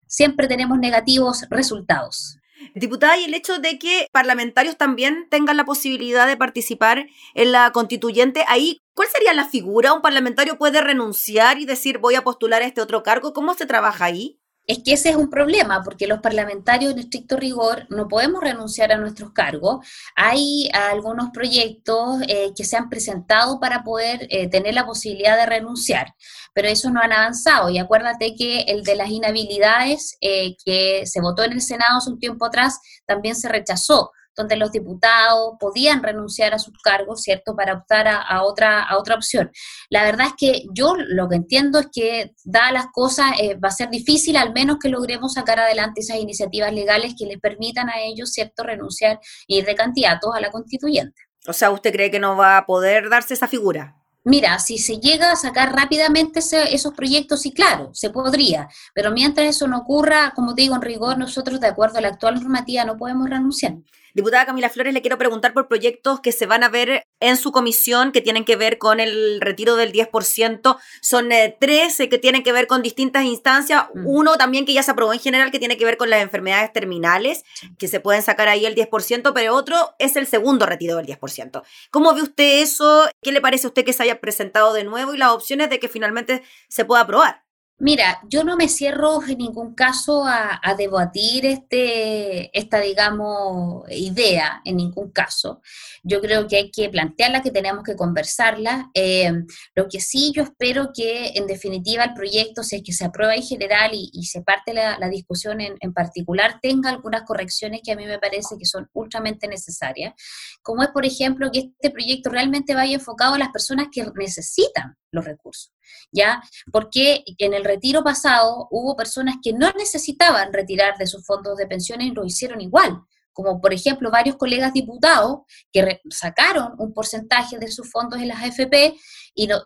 siempre 0.07 0.49
tenemos 0.49 0.79
negativos 0.79 1.47
resultados. 1.51 2.39
Diputada, 2.75 3.17
y 3.19 3.25
el 3.25 3.35
hecho 3.35 3.59
de 3.59 3.79
que 3.79 4.09
parlamentarios 4.13 4.77
también 4.77 5.29
tengan 5.31 5.57
la 5.57 5.65
posibilidad 5.65 6.27
de 6.27 6.37
participar 6.37 7.07
en 7.35 7.53
la 7.53 7.71
constituyente, 7.71 8.45
ahí, 8.49 8.81
¿cuál 8.95 9.09
sería 9.09 9.35
la 9.35 9.49
figura? 9.49 9.93
¿Un 9.93 10.03
parlamentario 10.03 10.59
puede 10.59 10.81
renunciar 10.81 11.59
y 11.59 11.67
decir 11.67 11.99
voy 11.99 12.15
a 12.15 12.25
postular 12.25 12.63
a 12.63 12.67
este 12.67 12.81
otro 12.81 13.03
cargo? 13.03 13.33
¿Cómo 13.33 13.55
se 13.55 13.67
trabaja 13.67 14.07
ahí? 14.07 14.41
Es 14.67 14.79
que 14.85 14.95
ese 14.95 15.11
es 15.11 15.17
un 15.17 15.31
problema, 15.31 15.83
porque 15.85 16.07
los 16.07 16.21
parlamentarios 16.21 16.93
en 16.93 16.99
estricto 16.99 17.37
rigor 17.37 17.87
no 17.89 18.09
podemos 18.09 18.43
renunciar 18.43 18.93
a 18.93 18.97
nuestros 18.97 19.33
cargos. 19.33 19.87
Hay 20.17 20.69
algunos 20.73 21.31
proyectos 21.31 22.21
eh, 22.29 22.53
que 22.57 22.65
se 22.65 22.77
han 22.77 22.89
presentado 22.89 23.61
para 23.61 23.85
poder 23.85 24.27
eh, 24.31 24.49
tener 24.49 24.75
la 24.75 24.87
posibilidad 24.87 25.37
de 25.37 25.47
renunciar, 25.47 26.15
pero 26.53 26.69
esos 26.69 26.91
no 26.91 27.01
han 27.01 27.13
avanzado. 27.13 27.71
Y 27.71 27.79
acuérdate 27.79 28.35
que 28.37 28.63
el 28.63 28.83
de 28.83 28.97
las 28.97 29.11
inhabilidades 29.11 30.17
eh, 30.21 30.57
que 30.65 31.07
se 31.07 31.21
votó 31.21 31.45
en 31.45 31.53
el 31.53 31.63
Senado 31.63 31.99
hace 31.99 32.11
un 32.11 32.19
tiempo 32.19 32.47
atrás 32.47 32.81
también 33.07 33.37
se 33.37 33.49
rechazó 33.49 34.11
donde 34.37 34.57
los 34.57 34.71
diputados 34.71 35.55
podían 35.59 36.03
renunciar 36.03 36.55
a 36.55 36.59
sus 36.59 36.77
cargos, 36.83 37.23
¿cierto?, 37.23 37.57
para 37.57 37.75
optar 37.75 38.07
a, 38.09 38.43
otra, 38.43 38.83
a 38.83 38.99
otra 38.99 39.15
opción. 39.15 39.51
La 39.91 40.05
verdad 40.05 40.29
es 40.29 40.35
que 40.37 40.63
yo 40.73 40.95
lo 40.97 41.29
que 41.29 41.37
entiendo 41.37 41.79
es 41.79 41.89
que, 41.93 42.35
dadas 42.45 42.73
las 42.73 42.87
cosas, 42.93 43.33
eh, 43.41 43.57
va 43.57 43.69
a 43.69 43.73
ser 43.73 43.89
difícil, 43.89 44.37
al 44.37 44.53
menos 44.53 44.77
que 44.81 44.89
logremos 44.89 45.35
sacar 45.35 45.59
adelante 45.59 46.01
esas 46.01 46.19
iniciativas 46.19 46.73
legales 46.73 47.15
que 47.19 47.27
les 47.27 47.41
permitan 47.41 47.89
a 47.89 48.01
ellos, 48.01 48.31
¿cierto?, 48.31 48.63
renunciar 48.63 49.19
y 49.47 49.59
ir 49.59 49.65
de 49.65 49.75
candidatos 49.75 50.35
a 50.35 50.41
la 50.41 50.51
constituyente. 50.51 51.21
O 51.49 51.53
sea, 51.53 51.71
¿usted 51.71 51.93
cree 51.93 52.11
que 52.11 52.19
no 52.19 52.37
va 52.37 52.59
a 52.59 52.67
poder 52.67 53.09
darse 53.09 53.35
esa 53.35 53.49
figura? 53.49 53.97
Mira, 54.29 54.59
si 54.59 54.79
se 54.79 54.99
llega 54.99 55.31
a 55.31 55.37
sacar 55.37 55.73
rápidamente 55.73 56.41
esos 56.41 56.93
proyectos, 56.95 57.43
sí, 57.43 57.53
claro, 57.53 57.91
se 57.93 58.11
podría, 58.11 58.69
pero 58.93 59.13
mientras 59.13 59.47
eso 59.47 59.69
no 59.69 59.79
ocurra, 59.79 60.33
como 60.35 60.53
te 60.57 60.63
digo, 60.63 60.75
en 60.75 60.83
rigor, 60.83 61.17
nosotros, 61.17 61.61
de 61.61 61.69
acuerdo 61.69 61.99
a 61.99 62.01
la 62.01 62.09
actual 62.09 62.35
normativa, 62.35 62.85
no 62.85 62.97
podemos 62.97 63.31
renunciar. 63.31 63.77
Diputada 64.17 64.47
Camila 64.47 64.71
Flores, 64.71 64.95
le 64.95 65.03
quiero 65.03 65.19
preguntar 65.19 65.53
por 65.53 65.69
proyectos 65.69 66.21
que 66.21 66.33
se 66.33 66.47
van 66.47 66.65
a 66.65 66.71
ver 66.71 67.03
en 67.21 67.37
su 67.37 67.53
comisión 67.53 68.13
que 68.13 68.23
tienen 68.23 68.47
que 68.47 68.57
ver 68.57 68.79
con 68.79 68.99
el 68.99 69.43
retiro 69.43 69.77
del 69.77 69.93
10%. 69.93 70.79
Son 71.03 71.33
eh, 71.33 71.55
tres 71.61 72.01
eh, 72.01 72.09
que 72.09 72.17
tienen 72.17 72.43
que 72.43 72.51
ver 72.51 72.67
con 72.67 72.81
distintas 72.81 73.27
instancias. 73.27 73.85
Mm. 73.93 74.07
Uno 74.07 74.39
también 74.39 74.65
que 74.65 74.73
ya 74.73 74.83
se 74.83 74.91
aprobó 74.91 75.13
en 75.13 75.21
general 75.21 75.51
que 75.51 75.59
tiene 75.59 75.77
que 75.77 75.85
ver 75.85 75.99
con 75.99 76.09
las 76.09 76.23
enfermedades 76.23 76.73
terminales, 76.73 77.45
que 77.77 77.89
se 77.89 78.01
pueden 78.01 78.23
sacar 78.23 78.49
ahí 78.49 78.65
el 78.65 78.75
10%, 78.75 79.35
pero 79.35 79.55
otro 79.55 79.95
es 79.99 80.17
el 80.17 80.27
segundo 80.27 80.65
retiro 80.65 80.97
del 80.97 81.05
10%. 81.05 81.63
¿Cómo 81.91 82.15
ve 82.15 82.23
usted 82.23 82.63
eso? 82.63 83.11
¿Qué 83.21 83.33
le 83.33 83.43
parece 83.43 83.67
a 83.67 83.69
usted 83.69 83.85
que 83.85 83.93
se 83.93 84.03
haya 84.03 84.19
presentado 84.19 84.73
de 84.73 84.85
nuevo 84.85 85.13
y 85.13 85.19
las 85.19 85.33
opciones 85.33 85.69
de 85.69 85.79
que 85.79 85.91
finalmente 85.91 86.43
se 86.71 86.87
pueda 86.87 87.03
aprobar? 87.03 87.46
Mira, 87.79 88.21
yo 88.31 88.43
no 88.43 88.57
me 88.57 88.69
cierro 88.69 89.23
en 89.29 89.37
ningún 89.37 89.75
caso 89.75 90.25
a, 90.27 90.59
debatir 90.79 91.45
este, 91.45 92.59
esta, 92.59 92.81
digamos, 92.81 93.85
idea, 93.91 94.63
en 94.65 94.79
ningún 94.79 95.11
caso. 95.11 95.61
Yo 96.03 96.23
creo 96.23 96.49
que 96.49 96.57
hay 96.57 96.71
que 96.71 96.89
plantearla, 96.89 97.43
que 97.43 97.51
tenemos 97.51 97.85
que 97.85 97.95
conversarla. 97.95 98.91
Eh, 98.95 99.31
lo 99.75 99.89
que 99.89 100.01
sí 100.01 100.33
yo 100.35 100.43
espero 100.43 100.91
que, 100.95 101.33
en 101.35 101.47
definitiva, 101.47 102.05
el 102.05 102.15
proyecto, 102.15 102.63
si 102.63 102.77
es 102.77 102.83
que 102.83 102.95
se 102.95 103.05
aprueba 103.05 103.35
en 103.35 103.43
general 103.43 103.91
y, 103.93 104.25
se 104.25 104.41
parte 104.41 104.73
la, 104.73 104.97
discusión 105.11 105.61
en, 105.61 105.77
en, 105.81 105.93
particular, 105.93 106.59
tenga 106.63 106.89
algunas 106.89 107.25
correcciones 107.25 107.83
que 107.85 107.93
a 107.93 107.97
mí 107.97 108.07
me 108.07 108.19
parece 108.19 108.57
que 108.59 108.65
son 108.65 108.89
ultramente 108.95 109.49
necesarias, 109.49 110.15
como 110.63 110.83
es, 110.83 110.89
por 110.89 111.05
ejemplo, 111.05 111.51
que 111.53 111.71
este 111.79 111.91
proyecto 111.91 112.31
realmente 112.31 112.75
vaya 112.75 112.95
enfocado 112.95 113.35
a 113.35 113.39
las 113.39 113.51
personas 113.51 113.89
que 113.93 114.03
necesitan 114.17 114.97
los 115.17 115.25
recursos. 115.25 115.73
¿ya? 116.13 116.41
Porque 116.71 117.25
en 117.39 117.55
el 117.55 117.65
retiro 117.65 118.05
pasado 118.05 118.69
hubo 118.71 118.97
personas 118.97 119.37
que 119.43 119.53
no 119.53 119.71
necesitaban 119.73 120.53
retirar 120.53 120.97
de 120.99 121.07
sus 121.07 121.27
fondos 121.27 121.57
de 121.57 121.67
pensiones 121.67 122.09
y 122.09 122.13
lo 122.13 122.25
hicieron 122.25 122.61
igual 122.61 123.03
como 123.37 123.61
por 123.61 123.75
ejemplo 123.75 124.11
varios 124.11 124.37
colegas 124.37 124.73
diputados 124.73 125.41
que 125.71 126.01
sacaron 126.09 126.73
un 126.79 126.95
porcentaje 126.95 127.59
de 127.59 127.71
sus 127.71 127.91
fondos 127.91 128.19
en 128.19 128.29
las 128.29 128.43
AFP 128.43 128.97
y 129.35 129.47
no, 129.47 129.59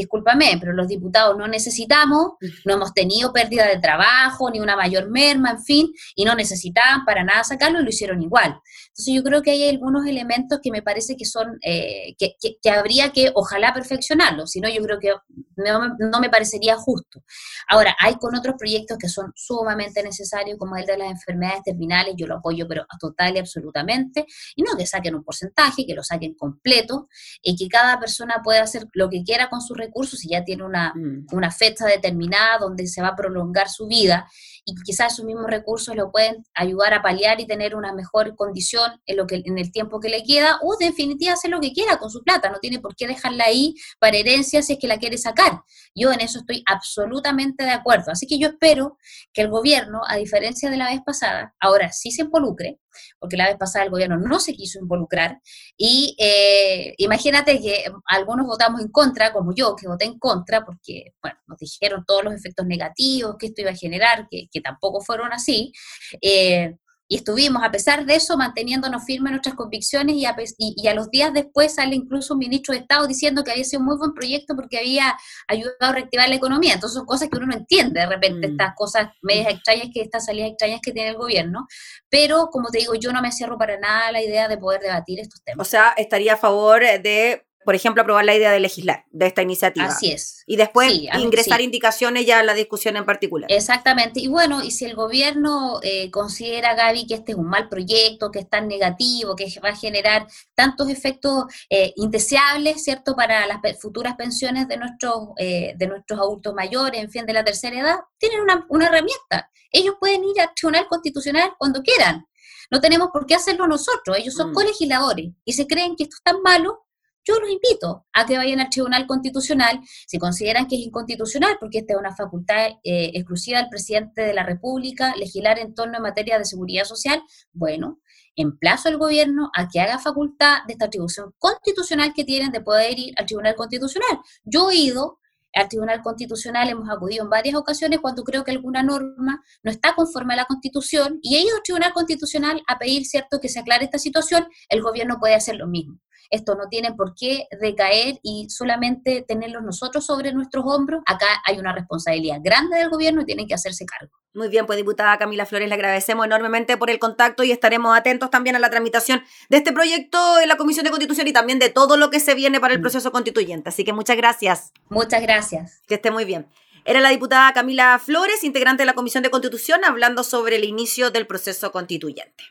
discúlpame, 0.00 0.56
pero 0.58 0.72
los 0.72 0.88
diputados 0.88 1.36
no 1.36 1.46
necesitamos, 1.46 2.32
no 2.64 2.74
hemos 2.74 2.92
tenido 2.94 3.32
pérdida 3.32 3.66
de 3.66 3.78
trabajo, 3.78 4.50
ni 4.50 4.60
una 4.60 4.76
mayor 4.76 5.10
merma, 5.10 5.50
en 5.50 5.62
fin, 5.62 5.92
y 6.14 6.24
no 6.24 6.34
necesitaban 6.34 7.04
para 7.04 7.24
nada 7.24 7.44
sacarlo 7.44 7.80
y 7.80 7.84
lo 7.84 7.90
hicieron 7.90 8.22
igual. 8.22 8.58
Entonces 8.88 9.14
yo 9.14 9.22
creo 9.22 9.42
que 9.42 9.52
hay 9.52 9.68
algunos 9.68 10.06
elementos 10.06 10.60
que 10.62 10.70
me 10.70 10.82
parece 10.82 11.16
que 11.16 11.24
son, 11.24 11.58
eh, 11.62 12.14
que, 12.18 12.70
habría 12.70 13.10
que 13.10 13.30
ojalá 13.34 13.72
perfeccionarlo, 13.74 14.46
si 14.46 14.60
no 14.60 14.68
yo 14.68 14.82
creo 14.82 14.98
que 14.98 15.12
no, 15.56 15.96
no, 15.98 16.20
me 16.20 16.30
parecería 16.30 16.76
justo. 16.76 17.22
Ahora, 17.68 17.94
hay 18.00 18.14
con 18.14 18.34
otros 18.34 18.54
proyectos 18.58 18.96
que 18.98 19.08
son 19.08 19.32
sumamente 19.34 20.02
necesarios, 20.02 20.58
como 20.58 20.76
el 20.76 20.86
de 20.86 20.96
las 20.96 21.10
enfermedades 21.10 21.62
terminales, 21.64 22.14
yo 22.16 22.26
lo 22.26 22.36
apoyo, 22.36 22.66
pero 22.66 22.86
total 22.98 23.36
y 23.36 23.38
absolutamente, 23.38 24.26
y 24.56 24.62
no 24.62 24.76
que 24.76 24.86
saquen 24.86 25.14
un 25.14 25.24
porcentaje, 25.24 25.86
que 25.86 25.94
lo 25.94 26.02
saquen 26.02 26.34
completo, 26.34 27.08
y 27.42 27.56
que 27.56 27.68
cada 27.68 27.98
persona 28.00 28.40
pueda 28.42 28.62
hacer 28.62 28.86
lo 28.94 29.10
que 29.10 29.22
quiera 29.22 29.48
con 29.50 29.59
sus 29.60 29.76
recursos 29.76 30.24
y 30.24 30.30
ya 30.30 30.44
tiene 30.44 30.64
una, 30.64 30.92
mm. 30.94 31.26
una 31.32 31.50
fecha 31.50 31.86
determinada 31.86 32.58
donde 32.58 32.86
se 32.86 33.02
va 33.02 33.08
a 33.08 33.16
prolongar 33.16 33.68
su 33.68 33.86
vida 33.86 34.26
y 34.64 34.74
quizás 34.84 35.12
esos 35.12 35.24
mismos 35.24 35.46
recursos 35.46 35.94
lo 35.96 36.10
pueden 36.10 36.44
ayudar 36.54 36.94
a 36.94 37.02
paliar 37.02 37.40
y 37.40 37.46
tener 37.46 37.74
una 37.74 37.92
mejor 37.92 38.36
condición 38.36 39.00
en, 39.06 39.16
lo 39.16 39.26
que, 39.26 39.42
en 39.44 39.58
el 39.58 39.72
tiempo 39.72 40.00
que 40.00 40.08
le 40.08 40.22
queda 40.22 40.58
o 40.62 40.76
de 40.76 40.86
definitiva 40.86 41.32
hacer 41.32 41.50
lo 41.50 41.60
que 41.60 41.72
quiera 41.72 41.98
con 41.98 42.10
su 42.10 42.22
plata, 42.22 42.50
no 42.50 42.58
tiene 42.58 42.78
por 42.78 42.94
qué 42.94 43.06
dejarla 43.06 43.44
ahí 43.44 43.74
para 43.98 44.16
herencia 44.16 44.62
si 44.62 44.74
es 44.74 44.78
que 44.78 44.88
la 44.88 44.98
quiere 44.98 45.18
sacar. 45.18 45.62
Yo 45.94 46.12
en 46.12 46.20
eso 46.20 46.40
estoy 46.40 46.62
absolutamente 46.66 47.64
de 47.64 47.70
acuerdo, 47.70 48.12
así 48.12 48.26
que 48.26 48.38
yo 48.38 48.48
espero 48.48 48.96
que 49.32 49.42
el 49.42 49.50
gobierno, 49.50 50.02
a 50.06 50.16
diferencia 50.16 50.70
de 50.70 50.76
la 50.76 50.90
vez 50.90 51.00
pasada, 51.04 51.54
ahora 51.60 51.92
sí 51.92 52.10
se 52.10 52.22
involucre, 52.22 52.78
porque 53.18 53.36
la 53.36 53.46
vez 53.46 53.56
pasada 53.56 53.84
el 53.84 53.90
gobierno 53.90 54.18
no 54.18 54.40
se 54.40 54.54
quiso 54.54 54.78
involucrar 54.78 55.40
y 55.76 56.16
eh, 56.18 56.94
imagínate 56.98 57.60
que 57.60 57.84
algunos 58.06 58.46
votamos 58.46 58.80
en 58.80 58.88
contra, 58.88 59.32
como 59.32 59.54
yo, 59.54 59.76
que 59.76 59.88
voté 59.88 60.04
en 60.04 60.18
contra, 60.18 60.64
porque, 60.64 61.14
bueno, 61.22 61.38
nos 61.46 61.58
dijeron 61.58 62.04
todos 62.06 62.24
los 62.24 62.34
efectos 62.34 62.66
negativos 62.66 63.36
que 63.38 63.46
esto 63.46 63.62
iba 63.62 63.70
a 63.70 63.76
generar, 63.76 64.26
que, 64.30 64.48
que 64.50 64.60
tampoco 64.60 65.00
fueron 65.00 65.32
así. 65.32 65.72
Eh, 66.20 66.76
y 67.12 67.16
estuvimos, 67.16 67.64
a 67.64 67.72
pesar 67.72 68.06
de 68.06 68.14
eso, 68.14 68.36
manteniéndonos 68.36 69.04
firmes 69.04 69.30
en 69.30 69.32
nuestras 69.32 69.56
convicciones 69.56 70.14
y 70.14 70.26
a, 70.26 70.36
y, 70.58 70.86
a, 70.86 70.94
los 70.94 71.10
días 71.10 71.32
después 71.34 71.74
sale 71.74 71.96
incluso 71.96 72.34
un 72.34 72.38
ministro 72.38 72.72
de 72.72 72.82
Estado 72.82 73.04
diciendo 73.08 73.42
que 73.42 73.50
había 73.50 73.64
sido 73.64 73.80
un 73.80 73.86
muy 73.86 73.98
buen 73.98 74.14
proyecto 74.14 74.54
porque 74.54 74.78
había 74.78 75.18
ayudado 75.48 75.74
a 75.80 75.92
reactivar 75.92 76.28
la 76.28 76.36
economía. 76.36 76.74
Entonces 76.74 76.96
son 76.96 77.06
cosas 77.06 77.28
que 77.28 77.36
uno 77.36 77.46
no 77.46 77.54
entiende 77.54 77.98
de 77.98 78.06
repente, 78.06 78.46
mm. 78.46 78.50
estas 78.52 78.74
cosas 78.76 79.08
medias 79.22 79.52
extrañas, 79.52 79.88
que 79.92 80.02
estas 80.02 80.24
salidas 80.24 80.50
extrañas 80.50 80.78
que 80.80 80.92
tiene 80.92 81.08
el 81.08 81.16
gobierno. 81.16 81.66
Pero, 82.08 82.46
como 82.52 82.68
te 82.68 82.78
digo, 82.78 82.94
yo 82.94 83.12
no 83.12 83.20
me 83.20 83.32
cierro 83.32 83.58
para 83.58 83.76
nada 83.76 84.12
la 84.12 84.22
idea 84.22 84.46
de 84.46 84.56
poder 84.56 84.80
debatir 84.80 85.18
estos 85.18 85.42
temas. 85.42 85.66
O 85.66 85.68
sea, 85.68 85.94
estaría 85.96 86.34
a 86.34 86.36
favor 86.36 86.80
de 86.80 87.44
por 87.70 87.76
ejemplo, 87.76 88.02
aprobar 88.02 88.24
la 88.24 88.34
idea 88.34 88.50
de 88.50 88.58
legislar 88.58 89.04
de 89.12 89.28
esta 89.28 89.42
iniciativa. 89.42 89.86
Así 89.86 90.10
es. 90.10 90.42
Y 90.44 90.56
después 90.56 90.92
ingresar 90.92 91.60
indicaciones 91.60 92.26
ya 92.26 92.40
a 92.40 92.42
la 92.42 92.54
discusión 92.54 92.96
en 92.96 93.04
particular. 93.04 93.48
Exactamente. 93.48 94.18
Y 94.18 94.26
bueno, 94.26 94.60
y 94.60 94.72
si 94.72 94.86
el 94.86 94.96
gobierno 94.96 95.78
eh, 95.84 96.10
considera, 96.10 96.74
Gaby, 96.74 97.06
que 97.06 97.14
este 97.14 97.30
es 97.30 97.38
un 97.38 97.46
mal 97.46 97.68
proyecto, 97.68 98.32
que 98.32 98.40
es 98.40 98.50
tan 98.50 98.66
negativo, 98.66 99.36
que 99.36 99.46
va 99.64 99.68
a 99.68 99.76
generar 99.76 100.26
tantos 100.56 100.88
efectos 100.88 101.44
eh, 101.68 101.92
indeseables, 101.94 102.82
¿cierto?, 102.82 103.14
para 103.14 103.46
las 103.46 103.60
futuras 103.80 104.16
pensiones 104.16 104.66
de 104.66 104.76
nuestros, 104.76 105.28
eh, 105.36 105.74
de 105.76 105.86
nuestros 105.86 106.18
adultos 106.18 106.52
mayores, 106.52 107.00
en 107.00 107.10
fin, 107.12 107.24
de 107.24 107.34
la 107.34 107.44
tercera 107.44 107.78
edad, 107.78 107.98
tienen 108.18 108.40
una, 108.40 108.66
una 108.68 108.86
herramienta. 108.86 109.48
Ellos 109.70 109.94
pueden 110.00 110.24
ir 110.24 110.40
al 110.40 110.52
Tribunal 110.56 110.88
Constitucional 110.88 111.52
cuando 111.56 111.82
quieran. 111.84 112.26
No 112.68 112.80
tenemos 112.80 113.10
por 113.12 113.26
qué 113.26 113.36
hacerlo 113.36 113.68
nosotros. 113.68 114.18
Ellos 114.18 114.34
son 114.34 114.50
mm. 114.50 114.54
colegisladores 114.54 115.30
y 115.44 115.52
se 115.52 115.68
creen 115.68 115.94
que 115.94 116.02
esto 116.02 116.16
es 116.16 116.22
tan 116.24 116.42
malo 116.42 116.86
yo 117.24 117.38
los 117.38 117.50
invito 117.50 118.06
a 118.12 118.26
que 118.26 118.36
vayan 118.36 118.60
al 118.60 118.70
Tribunal 118.70 119.06
Constitucional 119.06 119.80
si 120.06 120.18
consideran 120.18 120.66
que 120.66 120.76
es 120.76 120.82
inconstitucional, 120.82 121.56
porque 121.60 121.78
esta 121.78 121.94
es 121.94 121.98
una 121.98 122.14
facultad 122.14 122.68
eh, 122.82 123.10
exclusiva 123.14 123.58
del 123.58 123.68
presidente 123.68 124.22
de 124.22 124.34
la 124.34 124.44
República, 124.44 125.14
legislar 125.16 125.58
en 125.58 125.74
torno 125.74 125.98
a 125.98 126.00
materia 126.00 126.38
de 126.38 126.44
seguridad 126.44 126.84
social. 126.84 127.22
Bueno, 127.52 128.00
emplazo 128.36 128.88
al 128.88 128.96
gobierno 128.96 129.50
a 129.54 129.68
que 129.68 129.80
haga 129.80 129.98
facultad 129.98 130.64
de 130.66 130.74
esta 130.74 130.86
atribución 130.86 131.34
constitucional 131.38 132.12
que 132.14 132.24
tienen 132.24 132.52
de 132.52 132.60
poder 132.60 132.98
ir 132.98 133.14
al 133.16 133.26
Tribunal 133.26 133.54
Constitucional. 133.54 134.20
Yo 134.44 134.70
he 134.70 134.76
ido 134.76 135.18
al 135.52 135.68
Tribunal 135.68 136.00
Constitucional, 136.02 136.68
hemos 136.68 136.88
acudido 136.88 137.24
en 137.24 137.30
varias 137.30 137.56
ocasiones 137.56 137.98
cuando 138.00 138.22
creo 138.22 138.44
que 138.44 138.52
alguna 138.52 138.82
norma 138.82 139.42
no 139.62 139.70
está 139.70 139.94
conforme 139.94 140.34
a 140.34 140.38
la 140.38 140.44
Constitución 140.44 141.18
y 141.22 141.36
he 141.36 141.42
ido 141.42 141.56
al 141.56 141.62
Tribunal 141.62 141.92
Constitucional 141.92 142.62
a 142.66 142.78
pedir, 142.78 143.04
¿cierto?, 143.04 143.40
que 143.40 143.48
se 143.48 143.58
aclare 143.58 143.84
esta 143.84 143.98
situación, 143.98 144.46
el 144.68 144.82
gobierno 144.82 145.18
puede 145.18 145.34
hacer 145.34 145.56
lo 145.56 145.66
mismo. 145.66 145.98
Esto 146.30 146.54
no 146.54 146.68
tiene 146.68 146.94
por 146.94 147.14
qué 147.14 147.46
recaer 147.60 148.18
y 148.22 148.48
solamente 148.48 149.24
tenerlo 149.26 149.60
nosotros 149.60 150.06
sobre 150.06 150.32
nuestros 150.32 150.64
hombros. 150.66 151.02
Acá 151.06 151.26
hay 151.44 151.58
una 151.58 151.72
responsabilidad 151.72 152.38
grande 152.42 152.78
del 152.78 152.88
gobierno 152.88 153.22
y 153.22 153.24
tiene 153.24 153.46
que 153.46 153.54
hacerse 153.54 153.84
cargo. 153.84 154.12
Muy 154.32 154.48
bien, 154.48 154.64
pues 154.64 154.76
diputada 154.76 155.18
Camila 155.18 155.44
Flores, 155.44 155.68
le 155.68 155.74
agradecemos 155.74 156.24
enormemente 156.24 156.76
por 156.76 156.88
el 156.88 157.00
contacto 157.00 157.42
y 157.42 157.50
estaremos 157.50 157.96
atentos 157.96 158.30
también 158.30 158.54
a 158.54 158.60
la 158.60 158.70
tramitación 158.70 159.22
de 159.48 159.56
este 159.56 159.72
proyecto 159.72 160.38
en 160.38 160.48
la 160.48 160.56
Comisión 160.56 160.84
de 160.84 160.90
Constitución 160.90 161.26
y 161.26 161.32
también 161.32 161.58
de 161.58 161.68
todo 161.68 161.96
lo 161.96 162.10
que 162.10 162.20
se 162.20 162.34
viene 162.34 162.60
para 162.60 162.74
el 162.74 162.78
mm. 162.78 162.82
proceso 162.82 163.10
constituyente. 163.10 163.70
Así 163.70 163.82
que 163.82 163.92
muchas 163.92 164.16
gracias. 164.16 164.72
Muchas 164.88 165.20
gracias. 165.22 165.82
Que 165.88 165.96
esté 165.96 166.12
muy 166.12 166.24
bien. 166.24 166.46
Era 166.84 167.00
la 167.00 167.10
diputada 167.10 167.52
Camila 167.52 167.98
Flores, 167.98 168.44
integrante 168.44 168.82
de 168.82 168.86
la 168.86 168.94
Comisión 168.94 169.24
de 169.24 169.30
Constitución, 169.30 169.84
hablando 169.84 170.22
sobre 170.22 170.56
el 170.56 170.64
inicio 170.64 171.10
del 171.10 171.26
proceso 171.26 171.72
constituyente. 171.72 172.44